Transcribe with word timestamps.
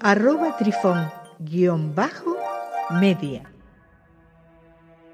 arroba 0.00 0.56
trifón-media. 0.56 3.42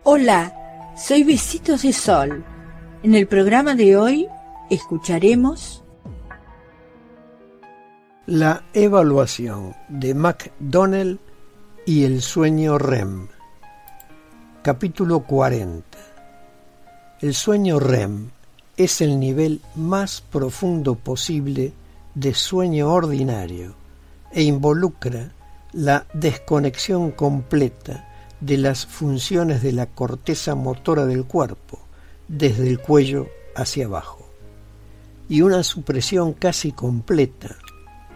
Hola, 0.05 0.93
soy 0.97 1.25
Besitos 1.25 1.83
de 1.83 1.93
Sol. 1.93 2.43
En 3.03 3.15
el 3.15 3.27
programa 3.27 3.75
de 3.75 3.97
hoy 3.97 4.29
escucharemos 4.71 5.85
la 8.27 8.65
evaluación 8.73 9.75
de 9.89 10.15
McDonnell 10.15 11.19
y 11.87 12.05
el 12.05 12.23
sueño 12.23 12.79
REM. 12.79 13.29
Capítulo 14.63 15.21
40. 15.21 15.99
El 17.21 17.35
sueño 17.35 17.79
REM 17.79 18.31
es 18.77 19.01
el 19.01 19.21
nivel 19.21 19.61
más 19.75 20.21
profundo 20.21 20.95
posible 20.95 21.73
de 22.15 22.35
sueño 22.35 22.93
ordinario 22.93 23.82
e 24.33 24.43
involucra 24.43 25.33
la 25.73 26.07
desconexión 26.13 27.13
completa 27.13 28.09
de 28.41 28.59
las 28.59 28.87
funciones 28.87 29.63
de 29.63 29.73
la 29.73 29.87
corteza 29.87 30.55
motora 30.55 31.07
del 31.07 31.25
cuerpo, 31.25 31.79
desde 32.29 32.69
el 32.69 32.81
cuello 32.81 33.29
hacia 33.55 33.87
abajo, 33.87 34.29
y 35.29 35.43
una 35.43 35.63
supresión 35.63 36.33
casi 36.33 36.73
completa 36.73 37.57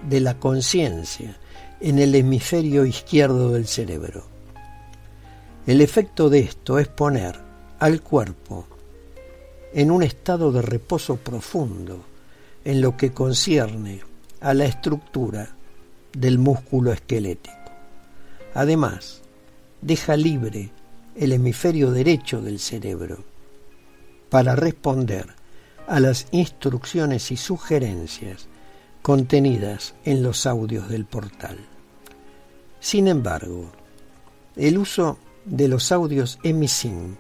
de 0.09 0.21
la 0.21 0.39
conciencia 0.39 1.37
en 1.81 1.99
el 1.99 2.15
hemisferio 2.15 2.85
izquierdo 2.85 3.53
del 3.53 3.67
cerebro. 3.67 4.25
El 5.67 5.81
efecto 5.81 6.31
de 6.31 6.41
esto 6.41 6.79
es 6.79 6.89
poner 6.89 7.39
al 7.79 8.01
cuerpo 8.01 8.67
en 9.73 9.91
un 9.91 10.03
estado 10.03 10.53
de 10.53 10.63
reposo 10.63 11.17
profundo 11.17 12.01
en 12.65 12.81
lo 12.81 12.97
que 12.97 13.13
concierne 13.13 14.01
a 14.41 14.55
la 14.55 14.65
estructura 14.65 15.57
del 16.17 16.39
músculo 16.39 16.93
esquelético. 16.93 17.57
Además, 18.55 19.21
deja 19.83 20.17
libre 20.17 20.71
el 21.15 21.33
hemisferio 21.33 21.91
derecho 21.91 22.41
del 22.41 22.59
cerebro 22.59 23.25
para 24.31 24.57
responder 24.57 25.27
a 25.87 26.01
las 26.01 26.27
instrucciones 26.31 27.31
y 27.31 27.37
sugerencias 27.37 28.49
contenidas 29.03 29.95
en 30.05 30.23
los 30.23 30.47
audios 30.47 30.89
del 30.89 31.05
portal. 31.05 31.59
Sin 32.81 33.09
embargo, 33.09 33.71
el 34.57 34.79
uso 34.79 35.19
de 35.45 35.69
los 35.69 35.93
audios 35.93 36.39
emising 36.43 37.17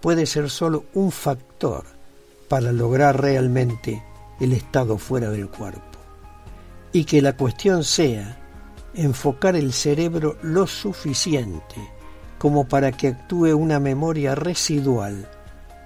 puede 0.00 0.26
ser 0.26 0.48
solo 0.48 0.84
un 0.94 1.10
factor 1.10 1.84
para 2.48 2.72
lograr 2.72 3.20
realmente 3.20 4.02
el 4.40 4.52
estado 4.52 4.96
fuera 4.96 5.28
del 5.30 5.48
cuerpo. 5.48 5.97
Y 6.92 7.04
que 7.04 7.22
la 7.22 7.36
cuestión 7.36 7.84
sea 7.84 8.36
enfocar 8.94 9.56
el 9.56 9.72
cerebro 9.72 10.38
lo 10.42 10.66
suficiente 10.66 11.76
como 12.38 12.68
para 12.68 12.92
que 12.92 13.08
actúe 13.08 13.54
una 13.54 13.80
memoria 13.80 14.34
residual 14.34 15.28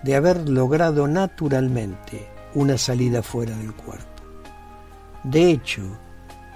de 0.03 0.17
haber 0.17 0.49
logrado 0.49 1.07
naturalmente 1.09 2.29
una 2.55 2.77
salida 2.77 3.23
fuera 3.23 3.57
del 3.57 3.73
cuerpo. 3.73 4.07
De 5.25 5.51
hecho, 5.51 5.83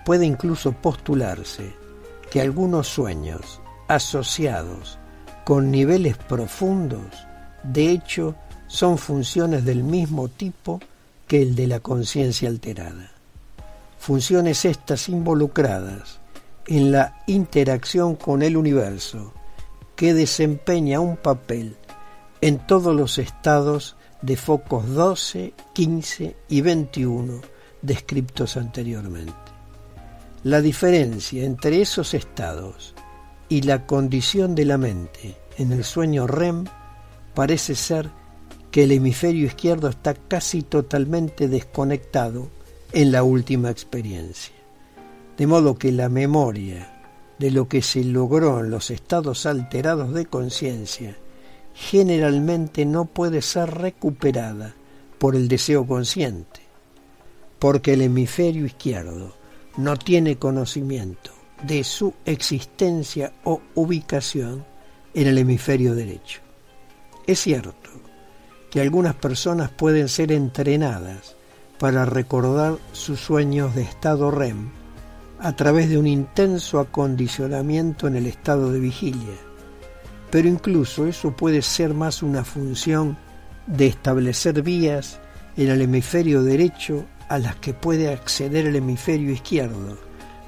puede 0.04 0.26
incluso 0.26 0.72
postularse 0.72 1.74
que 2.30 2.40
algunos 2.40 2.88
sueños 2.88 3.60
asociados 3.88 4.98
con 5.44 5.70
niveles 5.70 6.16
profundos, 6.16 7.26
de 7.62 7.90
hecho, 7.90 8.34
son 8.66 8.98
funciones 8.98 9.64
del 9.64 9.84
mismo 9.84 10.28
tipo 10.28 10.80
que 11.28 11.40
el 11.40 11.54
de 11.54 11.68
la 11.68 11.80
conciencia 11.80 12.48
alterada. 12.48 13.15
Funciones 13.98 14.64
estas 14.64 15.08
involucradas 15.08 16.20
en 16.66 16.92
la 16.92 17.22
interacción 17.26 18.16
con 18.16 18.42
el 18.42 18.56
universo 18.56 19.32
que 19.94 20.14
desempeña 20.14 21.00
un 21.00 21.16
papel 21.16 21.76
en 22.40 22.58
todos 22.66 22.94
los 22.94 23.18
estados 23.18 23.96
de 24.22 24.36
focos 24.36 24.88
12, 24.88 25.54
15 25.72 26.36
y 26.48 26.60
21 26.60 27.40
descriptos 27.82 28.56
anteriormente. 28.56 29.34
La 30.42 30.60
diferencia 30.60 31.44
entre 31.44 31.80
esos 31.80 32.14
estados 32.14 32.94
y 33.48 33.62
la 33.62 33.86
condición 33.86 34.54
de 34.54 34.64
la 34.64 34.78
mente 34.78 35.36
en 35.58 35.72
el 35.72 35.84
sueño 35.84 36.26
REM 36.26 36.66
parece 37.34 37.74
ser 37.74 38.10
que 38.70 38.84
el 38.84 38.92
hemisferio 38.92 39.46
izquierdo 39.46 39.88
está 39.88 40.14
casi 40.14 40.62
totalmente 40.62 41.48
desconectado 41.48 42.50
en 42.92 43.12
la 43.12 43.22
última 43.22 43.70
experiencia. 43.70 44.54
De 45.36 45.46
modo 45.46 45.76
que 45.76 45.92
la 45.92 46.08
memoria 46.08 47.02
de 47.38 47.50
lo 47.50 47.68
que 47.68 47.82
se 47.82 48.04
logró 48.04 48.60
en 48.60 48.70
los 48.70 48.90
estados 48.90 49.46
alterados 49.46 50.14
de 50.14 50.26
conciencia 50.26 51.16
generalmente 51.74 52.86
no 52.86 53.04
puede 53.04 53.42
ser 53.42 53.70
recuperada 53.70 54.74
por 55.18 55.36
el 55.36 55.48
deseo 55.48 55.86
consciente 55.86 56.66
porque 57.58 57.94
el 57.94 58.02
hemisferio 58.02 58.66
izquierdo 58.66 59.34
no 59.76 59.96
tiene 59.96 60.36
conocimiento 60.36 61.32
de 61.62 61.84
su 61.84 62.14
existencia 62.24 63.32
o 63.44 63.60
ubicación 63.74 64.64
en 65.14 65.26
el 65.26 65.38
hemisferio 65.38 65.94
derecho. 65.94 66.40
Es 67.26 67.40
cierto 67.40 67.90
que 68.70 68.80
algunas 68.80 69.14
personas 69.14 69.70
pueden 69.70 70.08
ser 70.08 70.32
entrenadas 70.32 71.36
para 71.78 72.04
recordar 72.04 72.76
sus 72.92 73.20
sueños 73.20 73.74
de 73.74 73.82
estado 73.82 74.30
REM 74.30 74.70
a 75.38 75.54
través 75.54 75.88
de 75.90 75.98
un 75.98 76.06
intenso 76.06 76.80
acondicionamiento 76.80 78.06
en 78.06 78.16
el 78.16 78.26
estado 78.26 78.72
de 78.72 78.80
vigilia, 78.80 79.34
pero 80.30 80.48
incluso 80.48 81.06
eso 81.06 81.36
puede 81.36 81.62
ser 81.62 81.92
más 81.92 82.22
una 82.22 82.44
función 82.44 83.18
de 83.66 83.86
establecer 83.86 84.62
vías 84.62 85.20
en 85.56 85.68
el 85.68 85.82
hemisferio 85.82 86.42
derecho 86.42 87.04
a 87.28 87.38
las 87.38 87.56
que 87.56 87.74
puede 87.74 88.12
acceder 88.12 88.66
el 88.66 88.76
hemisferio 88.76 89.32
izquierdo 89.32 89.98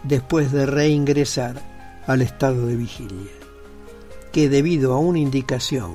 después 0.04 0.52
de 0.52 0.64
reingresar 0.64 1.60
al 2.06 2.22
estado 2.22 2.66
de 2.66 2.76
vigilia, 2.76 3.30
que 4.32 4.48
debido 4.48 4.94
a 4.94 4.98
una 4.98 5.18
indicación 5.18 5.94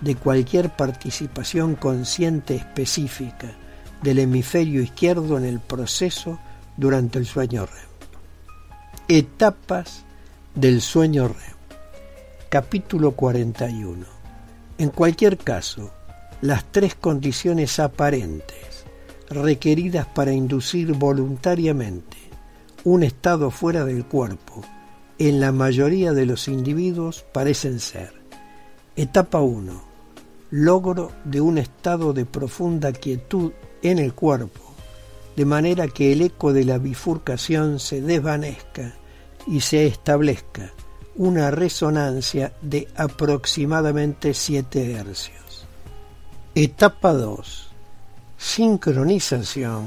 de 0.00 0.14
cualquier 0.14 0.70
participación 0.70 1.74
consciente 1.74 2.54
específica 2.56 3.54
del 4.02 4.18
hemisferio 4.18 4.82
izquierdo 4.82 5.36
en 5.36 5.44
el 5.44 5.60
proceso 5.60 6.38
durante 6.76 7.18
el 7.18 7.26
sueño 7.26 7.66
REM. 7.66 7.90
Etapas 9.08 10.04
del 10.54 10.80
sueño 10.80 11.28
REM. 11.28 11.56
Capítulo 12.48 13.12
41. 13.12 14.06
En 14.78 14.90
cualquier 14.90 15.36
caso, 15.36 15.92
las 16.40 16.64
tres 16.72 16.94
condiciones 16.94 17.78
aparentes 17.78 18.84
requeridas 19.28 20.06
para 20.06 20.32
inducir 20.32 20.92
voluntariamente 20.92 22.16
un 22.84 23.02
estado 23.02 23.50
fuera 23.50 23.84
del 23.84 24.06
cuerpo 24.06 24.62
en 25.18 25.38
la 25.38 25.52
mayoría 25.52 26.12
de 26.12 26.24
los 26.24 26.48
individuos 26.48 27.24
parecen 27.32 27.78
ser 27.78 28.14
etapa 28.96 29.40
1 29.40 29.90
logro 30.50 31.12
de 31.24 31.40
un 31.40 31.58
estado 31.58 32.12
de 32.12 32.24
profunda 32.24 32.92
quietud 32.92 33.52
en 33.82 33.98
el 33.98 34.14
cuerpo 34.14 34.60
de 35.36 35.44
manera 35.44 35.88
que 35.88 36.12
el 36.12 36.22
eco 36.22 36.52
de 36.52 36.64
la 36.64 36.78
bifurcación 36.78 37.78
se 37.78 38.00
desvanezca 38.00 38.94
y 39.46 39.60
se 39.60 39.86
establezca 39.86 40.72
una 41.16 41.50
resonancia 41.50 42.52
de 42.60 42.88
aproximadamente 42.96 44.34
7 44.34 44.92
hercios. 44.92 45.66
Etapa 46.54 47.12
2 47.12 47.70
sincronización 48.40 49.86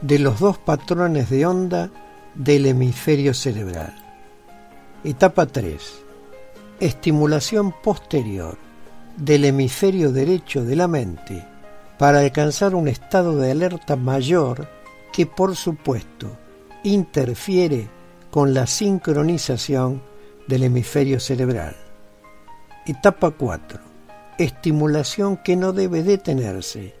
de 0.00 0.18
los 0.18 0.40
dos 0.40 0.58
patrones 0.58 1.30
de 1.30 1.46
onda 1.46 1.88
del 2.34 2.66
hemisferio 2.66 3.32
cerebral. 3.32 3.94
Etapa 5.04 5.46
3. 5.46 5.80
Estimulación 6.80 7.72
posterior 7.80 8.58
del 9.16 9.44
hemisferio 9.44 10.10
derecho 10.10 10.64
de 10.64 10.74
la 10.74 10.88
mente 10.88 11.44
para 12.02 12.18
alcanzar 12.18 12.74
un 12.74 12.88
estado 12.88 13.36
de 13.36 13.52
alerta 13.52 13.94
mayor 13.94 14.66
que 15.12 15.24
por 15.24 15.54
supuesto 15.54 16.36
interfiere 16.82 17.88
con 18.28 18.54
la 18.54 18.66
sincronización 18.66 20.02
del 20.48 20.64
hemisferio 20.64 21.20
cerebral. 21.20 21.76
Etapa 22.86 23.30
4. 23.30 23.78
Estimulación 24.36 25.36
que 25.36 25.54
no 25.54 25.72
debe 25.72 26.02
detenerse 26.02 26.92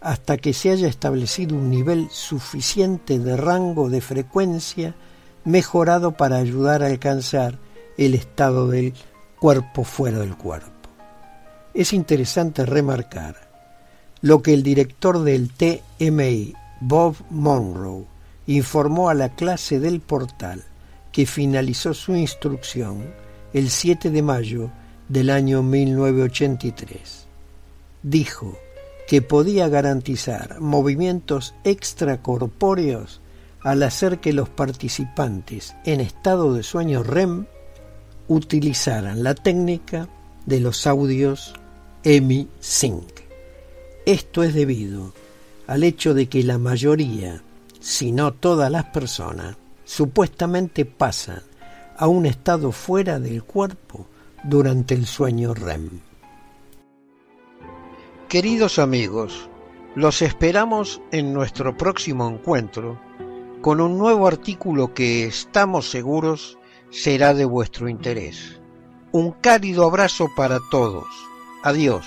hasta 0.00 0.36
que 0.38 0.52
se 0.52 0.72
haya 0.72 0.88
establecido 0.88 1.54
un 1.54 1.70
nivel 1.70 2.08
suficiente 2.10 3.20
de 3.20 3.36
rango 3.36 3.88
de 3.88 4.00
frecuencia 4.00 4.96
mejorado 5.44 6.16
para 6.16 6.38
ayudar 6.38 6.82
a 6.82 6.86
alcanzar 6.86 7.60
el 7.96 8.16
estado 8.16 8.66
del 8.66 8.92
cuerpo 9.38 9.84
fuera 9.84 10.18
del 10.18 10.36
cuerpo. 10.36 10.72
Es 11.74 11.92
interesante 11.92 12.66
remarcar 12.66 13.47
lo 14.20 14.42
que 14.42 14.54
el 14.54 14.62
director 14.62 15.22
del 15.22 15.50
TMI, 15.50 16.54
Bob 16.80 17.16
Monroe, 17.30 18.04
informó 18.46 19.10
a 19.10 19.14
la 19.14 19.28
clase 19.30 19.78
del 19.78 20.00
portal 20.00 20.64
que 21.12 21.26
finalizó 21.26 21.94
su 21.94 22.14
instrucción 22.14 23.04
el 23.52 23.70
7 23.70 24.10
de 24.10 24.22
mayo 24.22 24.70
del 25.08 25.30
año 25.30 25.62
1983. 25.62 27.26
Dijo 28.02 28.58
que 29.08 29.22
podía 29.22 29.68
garantizar 29.68 30.60
movimientos 30.60 31.54
extracorpóreos 31.64 33.20
al 33.62 33.82
hacer 33.82 34.18
que 34.18 34.32
los 34.32 34.48
participantes 34.48 35.74
en 35.84 36.00
estado 36.00 36.54
de 36.54 36.62
sueño 36.62 37.02
REM 37.02 37.46
utilizaran 38.28 39.22
la 39.22 39.34
técnica 39.34 40.08
de 40.46 40.60
los 40.60 40.86
audios 40.86 41.54
EMI-Sync. 42.04 43.17
Esto 44.08 44.42
es 44.42 44.54
debido 44.54 45.12
al 45.66 45.84
hecho 45.84 46.14
de 46.14 46.30
que 46.30 46.42
la 46.42 46.56
mayoría, 46.56 47.42
si 47.78 48.10
no 48.10 48.32
todas 48.32 48.72
las 48.72 48.84
personas, 48.84 49.58
supuestamente 49.84 50.86
pasan 50.86 51.42
a 51.94 52.08
un 52.08 52.24
estado 52.24 52.72
fuera 52.72 53.20
del 53.20 53.44
cuerpo 53.44 54.06
durante 54.44 54.94
el 54.94 55.04
sueño 55.04 55.52
REM. 55.52 56.00
Queridos 58.30 58.78
amigos, 58.78 59.50
los 59.94 60.22
esperamos 60.22 61.02
en 61.12 61.34
nuestro 61.34 61.76
próximo 61.76 62.30
encuentro 62.30 62.98
con 63.60 63.78
un 63.78 63.98
nuevo 63.98 64.26
artículo 64.26 64.94
que 64.94 65.26
estamos 65.26 65.90
seguros 65.90 66.56
será 66.88 67.34
de 67.34 67.44
vuestro 67.44 67.90
interés. 67.90 68.58
Un 69.12 69.32
cálido 69.32 69.84
abrazo 69.84 70.30
para 70.34 70.60
todos. 70.70 71.04
Adiós. 71.62 72.06